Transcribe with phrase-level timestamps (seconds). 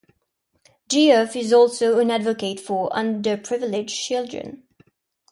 [0.89, 4.63] Geoff is also an advocate for underprivileged children.